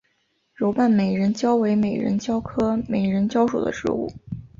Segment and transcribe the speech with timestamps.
[0.55, 4.11] 柔瓣美人蕉为美人蕉科美人蕉属的植物。